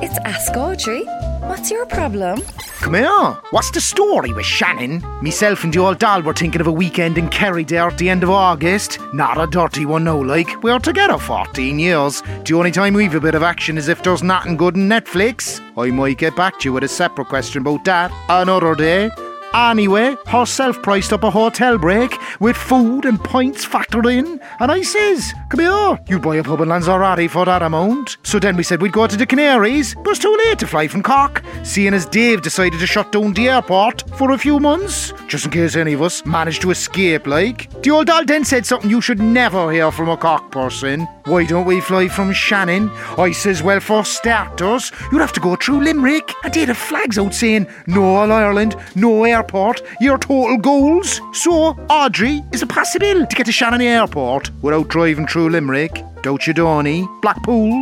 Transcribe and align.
It's 0.00 0.18
Ask 0.18 0.56
Audrey. 0.56 1.04
What's 1.48 1.70
your 1.70 1.86
problem? 1.86 2.42
Come 2.80 2.94
here. 2.94 3.36
What's 3.50 3.70
the 3.70 3.80
story 3.80 4.32
with 4.32 4.46
Shannon? 4.46 5.02
Myself 5.22 5.64
and 5.64 5.72
the 5.72 5.80
old 5.80 5.98
doll 5.98 6.22
were 6.22 6.34
thinking 6.34 6.60
of 6.60 6.66
a 6.66 6.72
weekend 6.72 7.18
in 7.18 7.28
Kerry 7.28 7.64
at 7.64 7.98
the 7.98 8.08
end 8.08 8.22
of 8.22 8.30
August. 8.30 8.98
Not 9.12 9.40
a 9.40 9.46
dirty 9.46 9.86
one, 9.86 10.04
no, 10.04 10.18
like. 10.18 10.62
We're 10.62 10.78
together 10.78 11.18
14 11.18 11.78
years. 11.78 12.22
The 12.44 12.54
only 12.54 12.70
time 12.70 12.94
we've 12.94 13.14
a 13.14 13.20
bit 13.20 13.34
of 13.34 13.42
action 13.42 13.76
is 13.76 13.88
if 13.88 14.02
there's 14.02 14.22
nothing 14.22 14.56
good 14.56 14.76
in 14.76 14.88
Netflix. 14.88 15.60
I 15.76 15.90
might 15.90 16.18
get 16.18 16.36
back 16.36 16.60
to 16.60 16.68
you 16.68 16.72
with 16.72 16.84
a 16.84 16.88
separate 16.88 17.28
question 17.28 17.62
about 17.62 17.84
that 17.84 18.12
another 18.28 18.74
day. 18.74 19.10
Anyway, 19.54 20.16
herself 20.26 20.80
priced 20.82 21.12
up 21.12 21.24
a 21.24 21.30
hotel 21.30 21.78
break 21.78 22.14
with 22.40 22.56
food 22.56 23.04
and 23.04 23.22
pints 23.22 23.64
factored 23.64 24.10
in, 24.10 24.40
and 24.60 24.70
I 24.70 24.82
says, 24.82 25.32
Come 25.48 25.60
here, 25.60 25.98
you 26.08 26.18
buy 26.18 26.36
a 26.36 26.44
pub 26.44 26.60
in 26.60 26.68
Lanzarote 26.68 27.30
for 27.30 27.44
that 27.46 27.62
amount. 27.62 28.18
So 28.22 28.38
then 28.38 28.56
we 28.56 28.62
said 28.62 28.82
we'd 28.82 28.92
go 28.92 29.06
to 29.06 29.16
the 29.16 29.26
Canaries, 29.26 29.94
but 29.94 30.10
it's 30.10 30.18
too 30.18 30.36
late 30.46 30.58
to 30.58 30.66
fly 30.66 30.88
from 30.88 31.02
Cork, 31.02 31.42
seeing 31.62 31.94
as 31.94 32.06
Dave 32.06 32.42
decided 32.42 32.78
to 32.80 32.86
shut 32.86 33.12
down 33.12 33.32
the 33.32 33.48
airport 33.48 34.04
for 34.16 34.32
a 34.32 34.38
few 34.38 34.60
months, 34.60 35.12
just 35.26 35.46
in 35.46 35.50
case 35.50 35.76
any 35.76 35.94
of 35.94 36.02
us 36.02 36.24
managed 36.26 36.62
to 36.62 36.70
escape, 36.70 37.26
like. 37.26 37.70
The 37.82 37.90
old 37.90 38.06
doll 38.06 38.24
then 38.24 38.44
said 38.44 38.66
something 38.66 38.90
you 38.90 39.00
should 39.00 39.20
never 39.20 39.72
hear 39.72 39.90
from 39.90 40.08
a 40.08 40.16
Cork 40.16 40.50
person. 40.50 41.06
Why 41.24 41.44
don't 41.44 41.66
we 41.66 41.80
fly 41.80 42.08
from 42.08 42.32
Shannon? 42.32 42.90
I 43.18 43.32
says, 43.32 43.62
well, 43.62 43.80
for 43.80 44.04
starters, 44.04 44.92
you'd 45.12 45.20
have 45.20 45.32
to 45.34 45.40
go 45.40 45.56
through 45.56 45.84
Limerick, 45.84 46.32
and 46.44 46.52
they'd 46.52 46.68
have 46.68 46.78
flags 46.78 47.18
out 47.18 47.34
saying, 47.34 47.66
no 47.86 48.04
All 48.16 48.32
Ireland, 48.32 48.76
no 48.94 49.24
airport, 49.38 49.82
your 50.00 50.18
total 50.18 50.56
goals. 50.56 51.20
So, 51.32 51.52
Audrey, 51.88 52.42
is 52.52 52.62
it 52.62 52.68
possible 52.68 53.26
to 53.26 53.36
get 53.36 53.46
to 53.46 53.52
Shannon 53.52 53.80
Airport 53.80 54.50
without 54.62 54.88
driving 54.88 55.26
through 55.28 55.50
Limerick? 55.50 56.04
Don't 56.22 56.44
you, 56.46 56.52
Donny? 56.52 57.06
Blackpool? 57.22 57.80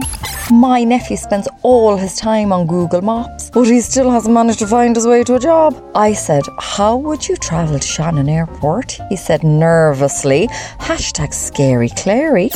My 0.51 0.85
nephew 0.85 1.17
spends 1.17 1.49
all 1.63 1.97
his 1.97 2.15
time 2.17 2.53
on 2.53 2.67
Google 2.67 3.01
Maps, 3.01 3.51
but 3.51 3.67
he 3.67 3.81
still 3.81 4.11
hasn't 4.11 4.35
managed 4.35 4.59
to 4.59 4.67
find 4.67 4.95
his 4.95 5.07
way 5.07 5.25
to 5.25 5.37
a 5.37 5.41
job. 5.41 5.75
I 5.95 6.13
said, 6.13 6.45
How 6.61 6.97
would 6.97 7.27
you 7.27 7.37
travel 7.37 7.79
to 7.79 7.87
Shannon 7.87 8.29
Airport? 8.29 8.99
He 9.09 9.17
said 9.17 9.43
nervously, 9.43 10.49
hashtag 10.79 11.33
scary 11.33 11.89
Clary. 11.89 12.51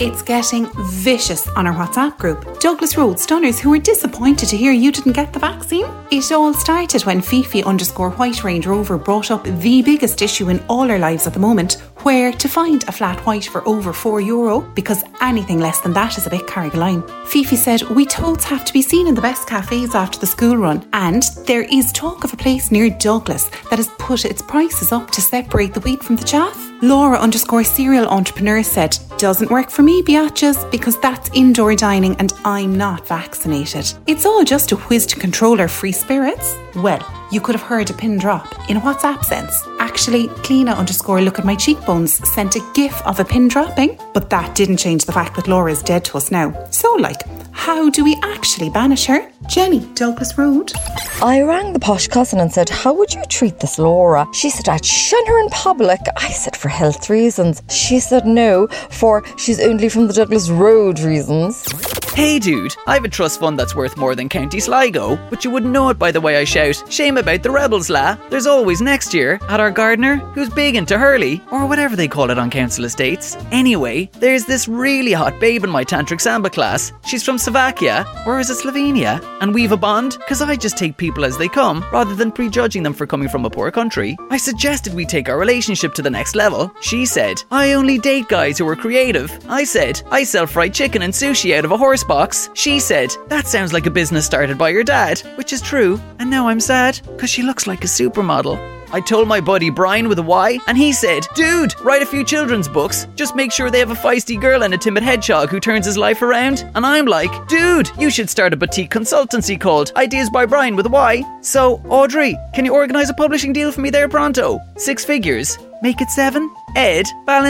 It's 0.00 0.22
getting 0.22 0.68
vicious 0.74 1.46
on 1.50 1.68
our 1.68 1.72
WhatsApp 1.72 2.18
group. 2.18 2.58
Douglas 2.58 2.96
Road 2.96 3.20
stunners 3.20 3.60
who 3.60 3.70
were 3.70 3.78
disappointed 3.78 4.48
to 4.48 4.56
hear 4.56 4.72
you 4.72 4.90
didn't 4.90 5.12
get 5.12 5.32
the 5.32 5.38
vaccine. 5.38 5.86
It 6.10 6.32
all 6.32 6.52
started 6.52 7.02
when 7.02 7.22
Fifi 7.22 7.62
underscore 7.62 8.10
White 8.10 8.42
Range 8.42 8.66
Rover 8.66 8.98
brought 8.98 9.30
up 9.30 9.44
the 9.44 9.82
biggest 9.82 10.20
issue 10.20 10.48
in 10.48 10.58
all 10.68 10.90
our 10.90 10.98
lives 10.98 11.28
at 11.28 11.32
the 11.32 11.38
moment, 11.38 11.74
where 12.02 12.32
to 12.32 12.48
find 12.48 12.82
a 12.88 12.92
flat 12.92 13.24
white 13.24 13.44
for 13.44 13.66
over 13.68 13.92
4 13.92 14.20
euro, 14.20 14.62
because 14.74 15.04
anything 15.20 15.60
less 15.60 15.80
than 15.80 15.92
that 15.92 16.18
is 16.18 16.26
a 16.26 16.30
bit 16.30 16.48
Carrigaline. 16.48 17.08
Fifi 17.28 17.54
said, 17.54 17.82
We 17.82 18.04
totes 18.04 18.44
have 18.46 18.64
to 18.64 18.72
be 18.72 18.82
seen 18.82 19.06
in 19.06 19.14
the 19.14 19.22
best 19.22 19.46
cafes 19.46 19.94
after 19.94 20.18
the 20.18 20.26
school 20.26 20.56
run, 20.56 20.84
and 20.92 21.22
there 21.46 21.62
is 21.62 21.92
talk 21.92 22.24
of 22.24 22.32
a 22.32 22.36
place 22.36 22.72
near 22.72 22.90
Douglas 22.90 23.48
that 23.70 23.78
has 23.78 23.88
put 24.00 24.24
its 24.24 24.42
prices 24.42 24.90
up 24.90 25.12
to 25.12 25.20
separate 25.20 25.72
the 25.72 25.80
wheat 25.80 26.02
from 26.02 26.16
the 26.16 26.24
chaff. 26.24 26.73
Laura 26.84 27.18
underscore 27.18 27.64
serial 27.64 28.06
entrepreneur 28.08 28.62
said, 28.62 28.98
Doesn't 29.16 29.50
work 29.50 29.70
for 29.70 29.82
me, 29.82 30.02
biatches, 30.02 30.70
because 30.70 31.00
that's 31.00 31.30
indoor 31.32 31.74
dining 31.74 32.14
and 32.16 32.34
I'm 32.44 32.76
not 32.76 33.08
vaccinated. 33.08 33.90
It's 34.06 34.26
all 34.26 34.44
just 34.44 34.70
a 34.70 34.76
whiz 34.76 35.06
to 35.06 35.18
control 35.18 35.62
our 35.62 35.68
free 35.68 35.92
spirits. 35.92 36.54
Well, 36.76 37.00
you 37.34 37.40
could 37.40 37.56
have 37.56 37.64
heard 37.64 37.90
a 37.90 37.92
pin 37.92 38.16
drop 38.16 38.46
in 38.70 38.76
a 38.76 38.80
WhatsApp 38.80 39.24
sense. 39.24 39.60
Actually, 39.80 40.28
Cleena 40.44 40.76
underscore 40.76 41.20
look 41.20 41.40
at 41.40 41.44
my 41.44 41.56
cheekbones 41.56 42.12
sent 42.32 42.54
a 42.54 42.60
gif 42.74 42.94
of 43.02 43.18
a 43.18 43.24
pin 43.24 43.48
dropping, 43.48 43.98
but 44.14 44.30
that 44.30 44.54
didn't 44.54 44.76
change 44.76 45.04
the 45.04 45.12
fact 45.12 45.34
that 45.34 45.48
Laura 45.48 45.72
is 45.72 45.82
dead 45.82 46.04
to 46.04 46.16
us 46.16 46.30
now. 46.30 46.54
So, 46.70 46.94
like, 46.94 47.22
how 47.50 47.90
do 47.90 48.04
we 48.04 48.16
actually 48.22 48.70
banish 48.70 49.06
her? 49.06 49.32
Jenny, 49.48 49.80
Douglas 49.94 50.38
Road. 50.38 50.72
I 51.20 51.42
rang 51.42 51.72
the 51.72 51.80
posh 51.80 52.06
cousin 52.06 52.38
and 52.38 52.52
said, 52.52 52.68
How 52.68 52.92
would 52.94 53.12
you 53.12 53.24
treat 53.24 53.58
this 53.58 53.80
Laura? 53.80 54.26
She 54.32 54.48
said, 54.48 54.68
I'd 54.68 54.84
shun 54.84 55.26
her 55.26 55.40
in 55.40 55.48
public. 55.48 56.00
I 56.16 56.30
said, 56.30 56.56
For 56.56 56.68
health 56.68 57.10
reasons. 57.10 57.62
She 57.68 57.98
said, 57.98 58.26
No, 58.26 58.68
for 58.90 59.24
she's 59.36 59.60
only 59.60 59.88
from 59.88 60.06
the 60.06 60.12
Douglas 60.12 60.50
Road 60.50 61.00
reasons. 61.00 61.64
Hey 62.14 62.38
dude, 62.38 62.76
I 62.86 62.94
have 62.94 63.04
a 63.04 63.08
trust 63.08 63.40
fund 63.40 63.58
that's 63.58 63.74
worth 63.74 63.96
more 63.96 64.14
than 64.14 64.28
County 64.28 64.60
Sligo, 64.60 65.16
but 65.30 65.44
you 65.44 65.50
wouldn't 65.50 65.72
know 65.72 65.88
it 65.88 65.98
by 65.98 66.12
the 66.12 66.20
way 66.20 66.36
I 66.36 66.44
shout. 66.44 66.80
Shame 66.88 67.16
about 67.16 67.42
the 67.42 67.50
rebels, 67.50 67.90
la. 67.90 68.16
There's 68.30 68.46
always 68.46 68.80
next 68.80 69.12
year 69.12 69.40
at 69.48 69.58
our 69.58 69.72
gardener 69.72 70.18
who's 70.32 70.48
big 70.48 70.76
into 70.76 70.96
Hurley, 70.96 71.42
or 71.50 71.66
whatever 71.66 71.96
they 71.96 72.06
call 72.06 72.30
it 72.30 72.38
on 72.38 72.50
council 72.52 72.84
estates. 72.84 73.36
Anyway, 73.50 74.08
there's 74.20 74.44
this 74.44 74.68
really 74.68 75.10
hot 75.10 75.40
babe 75.40 75.64
in 75.64 75.70
my 75.70 75.82
tantric 75.82 76.20
samba 76.20 76.50
class. 76.50 76.92
She's 77.04 77.24
from 77.24 77.36
Slovakia, 77.36 78.06
or 78.28 78.38
is 78.38 78.48
it 78.48 78.58
Slovenia? 78.58 79.20
And 79.40 79.52
we've 79.52 79.72
a 79.72 79.76
bond, 79.76 80.16
cause 80.28 80.40
I 80.40 80.54
just 80.54 80.78
take 80.78 80.96
people 80.96 81.24
as 81.24 81.36
they 81.36 81.48
come, 81.48 81.84
rather 81.92 82.14
than 82.14 82.30
prejudging 82.30 82.84
them 82.84 82.94
for 82.94 83.08
coming 83.08 83.28
from 83.28 83.44
a 83.44 83.50
poor 83.50 83.72
country. 83.72 84.16
I 84.30 84.36
suggested 84.36 84.94
we 84.94 85.04
take 85.04 85.28
our 85.28 85.36
relationship 85.36 85.94
to 85.94 86.02
the 86.02 86.10
next 86.10 86.36
level. 86.36 86.72
She 86.80 87.06
said, 87.06 87.42
I 87.50 87.72
only 87.72 87.98
date 87.98 88.28
guys 88.28 88.56
who 88.56 88.68
are 88.68 88.76
creative. 88.76 89.36
I 89.48 89.64
said, 89.64 90.00
I 90.12 90.22
sell 90.22 90.46
fried 90.46 90.74
chicken 90.74 91.02
and 91.02 91.12
sushi 91.12 91.58
out 91.58 91.64
of 91.64 91.72
a 91.72 91.76
horse 91.76 92.03
box. 92.04 92.50
She 92.54 92.80
said, 92.80 93.14
That 93.28 93.46
sounds 93.46 93.72
like 93.72 93.86
a 93.86 93.90
business 93.90 94.26
started 94.26 94.58
by 94.58 94.70
your 94.70 94.84
dad, 94.84 95.20
which 95.36 95.52
is 95.52 95.60
true. 95.60 96.00
And 96.18 96.30
now 96.30 96.48
I'm 96.48 96.60
sad, 96.60 97.00
because 97.06 97.30
she 97.30 97.42
looks 97.42 97.66
like 97.66 97.84
a 97.84 97.88
supermodel. 97.88 98.74
I 98.94 99.00
told 99.00 99.26
my 99.26 99.40
buddy 99.40 99.70
Brian 99.70 100.08
with 100.08 100.20
a 100.20 100.22
Y, 100.22 100.60
and 100.68 100.78
he 100.78 100.92
said, 100.92 101.26
Dude, 101.34 101.74
write 101.80 102.02
a 102.02 102.06
few 102.06 102.24
children's 102.24 102.68
books. 102.68 103.08
Just 103.16 103.34
make 103.34 103.50
sure 103.50 103.68
they 103.68 103.80
have 103.80 103.90
a 103.90 103.94
feisty 103.94 104.40
girl 104.40 104.62
and 104.62 104.72
a 104.72 104.78
timid 104.78 105.02
hedgehog 105.02 105.48
who 105.50 105.58
turns 105.58 105.84
his 105.84 105.98
life 105.98 106.22
around. 106.22 106.70
And 106.76 106.86
I'm 106.86 107.06
like, 107.06 107.48
Dude, 107.48 107.90
you 107.98 108.08
should 108.08 108.30
start 108.30 108.52
a 108.52 108.56
boutique 108.56 108.92
consultancy 108.92 109.60
called 109.60 109.90
Ideas 109.96 110.30
by 110.30 110.46
Brian 110.46 110.76
with 110.76 110.86
a 110.86 110.90
Y. 110.90 111.24
So, 111.40 111.82
Audrey, 111.88 112.36
can 112.54 112.64
you 112.64 112.72
organise 112.72 113.10
a 113.10 113.14
publishing 113.14 113.52
deal 113.52 113.72
for 113.72 113.80
me 113.80 113.90
there 113.90 114.08
pronto? 114.08 114.60
Six 114.76 115.04
figures. 115.04 115.58
Make 115.84 116.00
it 116.00 116.10
seven? 116.10 116.50
Ed 116.76 117.04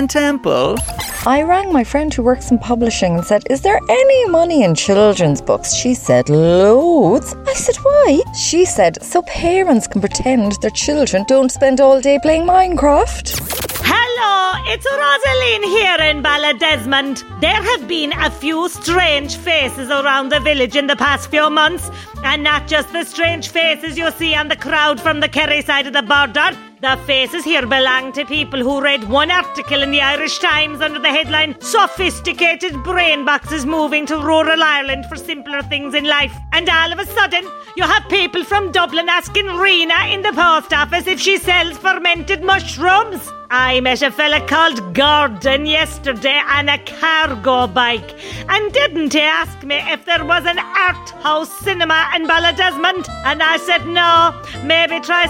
Temple. 0.09 0.77
I 1.25 1.43
rang 1.43 1.73
my 1.73 1.85
friend 1.85 2.13
who 2.13 2.25
works 2.25 2.51
in 2.51 2.59
publishing 2.59 3.15
and 3.15 3.25
said, 3.25 3.45
Is 3.49 3.61
there 3.61 3.79
any 3.89 4.29
money 4.29 4.65
in 4.65 4.75
children's 4.75 5.41
books? 5.41 5.73
She 5.73 5.95
said, 5.95 6.29
Loads. 6.29 7.37
I 7.47 7.55
said, 7.55 7.77
Why? 7.77 8.23
She 8.37 8.65
said, 8.65 9.01
So 9.05 9.23
parents 9.23 9.87
can 9.87 10.01
pretend 10.01 10.61
their 10.61 10.73
children 10.73 11.25
don't 11.29 11.53
spend 11.53 11.81
all 11.81 12.01
day 12.01 12.19
playing 12.21 12.43
Minecraft. 12.43 13.39
Hello, 13.87 14.61
it's 14.67 14.85
Rosaline 14.85 15.63
here 15.63 16.11
in 16.11 16.21
Ballydesmond. 16.21 17.23
There 17.41 17.63
have 17.63 17.87
been 17.87 18.13
a 18.15 18.33
few 18.33 18.69
strange 18.69 19.37
faces 19.37 19.91
around 19.91 20.31
the 20.31 20.41
village 20.41 20.75
in 20.75 20.89
the 20.89 20.97
past 20.97 21.31
few 21.31 21.49
months, 21.51 21.89
and 22.25 22.43
not 22.43 22.67
just 22.67 22.93
the 22.93 23.05
strange 23.05 23.51
faces 23.51 23.97
you 23.97 24.11
see 24.11 24.35
on 24.35 24.49
the 24.49 24.57
crowd 24.57 25.01
from 25.01 25.21
the 25.21 25.29
Kerry 25.29 25.63
side 25.63 25.87
of 25.87 25.93
the 25.93 26.03
border. 26.03 26.51
The 26.85 26.99
faces 27.07 27.45
here 27.45 27.67
belong 27.67 28.13
to 28.13 28.27
people 28.27 28.61
who 28.61 28.83
read 28.83 29.09
one 29.09 29.31
article 29.31 29.83
in 29.83 29.91
the 29.91 30.03
Irish 30.03 30.39
Times 30.39 30.83
under 30.83 30.99
the 30.99 31.09
headline 31.09 31.59
Sophisticated 31.63 32.75
Brain 32.85 33.25
Boxes 33.25 33.65
Moving 33.65 34.05
to 34.05 34.19
Rural 34.19 34.63
Ireland 34.63 35.07
for 35.07 35.17
Simpler 35.17 35.63
Things 35.63 35.95
in 35.95 36.05
Life. 36.05 36.37
And 36.53 36.69
all 36.69 36.93
of 36.93 36.99
a 36.99 37.07
sudden, 37.07 37.49
you 37.75 37.85
have 37.85 38.07
people 38.11 38.45
from 38.45 38.71
Dublin 38.71 39.09
asking 39.09 39.47
Rena 39.47 40.09
in 40.11 40.21
the 40.21 40.35
post 40.35 40.75
office 40.75 41.07
if 41.07 41.19
she 41.19 41.39
sells 41.39 41.79
fermented 41.79 42.45
mushrooms. 42.45 43.33
I 43.51 43.81
met 43.81 44.03
a 44.03 44.11
fella 44.11 44.45
called 44.47 44.95
Gordon 44.95 45.65
yesterday 45.65 46.41
on 46.51 46.69
a 46.69 46.79
cargo 46.79 47.67
bike. 47.67 48.15
And 48.49 48.73
didn't 48.73 49.13
he 49.13 49.21
ask 49.21 49.63
me 49.63 49.77
if 49.93 50.05
there 50.05 50.25
was 50.25 50.45
an 50.45 50.59
art 50.59 51.11
house 51.23 51.57
cinema 51.61 52.11
in 52.17 52.27
Ballydesmond? 52.27 53.09
And 53.25 53.43
I 53.43 53.59
said 53.59 53.87
no. 53.87 54.35
Maybe 54.65 54.99
try 55.01 55.25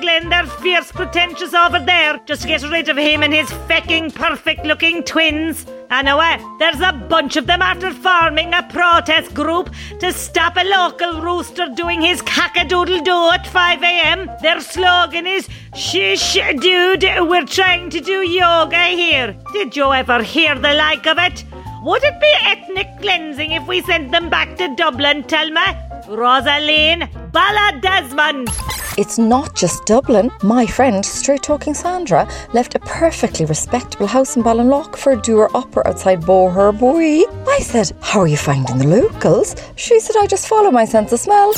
Glen. 0.00 0.28
They're 0.28 0.46
fierce 0.46 0.90
pretentious 0.98 1.54
over 1.54 1.78
there. 1.78 2.20
Just 2.26 2.42
to 2.42 2.48
get 2.48 2.68
rid 2.68 2.88
of 2.88 2.96
him 2.96 3.22
and 3.22 3.32
his 3.32 3.48
fecking 3.68 4.12
perfect 4.12 4.64
looking 4.66 5.04
twins. 5.04 5.64
Anyway, 5.90 6.44
there's 6.58 6.80
a 6.80 6.92
bunch 6.92 7.36
of 7.36 7.46
them 7.46 7.62
after 7.62 7.92
forming 7.92 8.52
a 8.52 8.64
protest 8.64 9.32
group 9.32 9.72
to 10.00 10.12
stop 10.12 10.56
a 10.56 10.64
local 10.64 11.22
rooster 11.22 11.68
doing 11.76 12.02
his 12.02 12.20
cackadoodle-doo 12.22 13.30
at 13.32 13.44
5am. 13.46 14.40
Their 14.40 14.60
slogan 14.60 15.28
is, 15.28 15.48
Shish, 15.76 16.36
dude, 16.58 17.04
we're 17.30 17.46
trying 17.46 17.90
to 17.90 18.00
do 18.00 18.28
yoga 18.28 18.86
here. 18.86 19.36
Did 19.52 19.76
you 19.76 19.92
ever 19.92 20.20
hear 20.20 20.56
the 20.56 20.74
like 20.74 21.06
of 21.06 21.18
it? 21.18 21.44
Would 21.84 22.02
it 22.02 22.20
be 22.20 22.32
ethnic 22.42 22.88
cleansing 23.00 23.52
if 23.52 23.64
we 23.68 23.82
sent 23.82 24.10
them 24.10 24.28
back 24.28 24.56
to 24.56 24.74
Dublin, 24.74 25.22
tell 25.22 25.48
me? 25.48 25.62
Rosaline 26.08 27.08
Ballydesmond. 27.30 28.87
It's 28.98 29.16
not 29.16 29.54
just 29.54 29.86
Dublin. 29.86 30.28
My 30.42 30.66
friend, 30.66 31.06
straight 31.06 31.44
talking 31.44 31.72
Sandra, 31.72 32.28
left 32.52 32.74
a 32.74 32.80
perfectly 32.80 33.46
respectable 33.46 34.08
house 34.08 34.34
in 34.34 34.42
Ballinlough 34.42 34.96
for 34.96 35.12
a 35.12 35.22
doer 35.22 35.48
opera 35.54 35.84
outside 35.86 36.22
Boherboy. 36.22 37.22
I 37.46 37.60
said, 37.60 37.92
How 38.02 38.18
are 38.18 38.26
you 38.26 38.36
finding 38.36 38.78
the 38.78 38.88
locals? 38.88 39.54
She 39.76 40.00
said, 40.00 40.16
I 40.18 40.26
just 40.26 40.48
follow 40.48 40.72
my 40.72 40.84
sense 40.84 41.12
of 41.12 41.20
smell. 41.20 41.52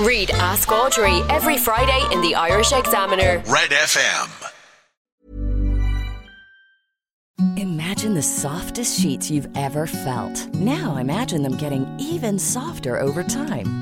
Read 0.00 0.30
Ask 0.30 0.72
Audrey 0.72 1.20
every 1.28 1.58
Friday 1.58 2.02
in 2.14 2.22
the 2.22 2.34
Irish 2.34 2.72
Examiner. 2.72 3.42
Red 3.46 3.68
FM. 3.68 4.48
Imagine 7.58 8.14
the 8.14 8.22
softest 8.22 8.98
sheets 8.98 9.30
you've 9.30 9.48
ever 9.54 9.86
felt. 9.86 10.48
Now 10.54 10.96
imagine 10.96 11.42
them 11.42 11.58
getting 11.58 11.86
even 12.00 12.38
softer 12.38 12.98
over 12.98 13.22
time. 13.22 13.81